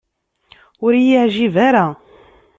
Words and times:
Ur 0.83 0.91
iyi-yeɛǧib 0.95 1.55
ara. 1.67 1.85